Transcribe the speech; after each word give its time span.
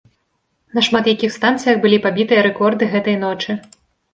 На 0.77 0.83
шмат 0.87 1.09
якіх 1.11 1.35
станцыях 1.35 1.77
былі 1.83 1.99
пабітыя 2.09 2.41
рэкорды 2.49 2.91
гэтай 2.95 3.21
ночы. 3.27 3.51